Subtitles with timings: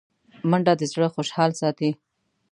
[0.49, 1.89] منډه د زړه خوشحال ساتي